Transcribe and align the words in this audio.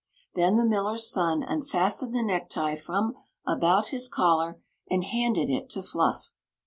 Then 0.33 0.55
the 0.55 0.65
millers 0.65 1.05
son 1.07 1.43
unfastened 1.43 2.15
the 2.15 2.23
necktie 2.23 2.75
from 2.75 3.17
about 3.45 3.89
his 3.89 4.07
collar 4.07 4.59
and 4.89 5.03
handed 5.03 5.47
it 5.47 5.69
to 5.69 5.83
Fluff. 5.83 6.31